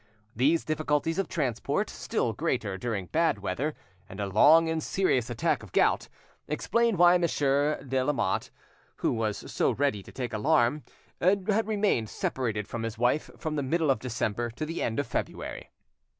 [0.35, 3.75] These difficulties of transport, still greater during bad weather,
[4.09, 6.09] and a long and serious attack of gout,
[6.47, 8.49] explain why Monsieur ale Lamotte,
[8.95, 10.81] who was so ready to take alarm,
[11.21, 15.05] had remained separated from his wife from the middle of December to the end of
[15.05, 15.69] February.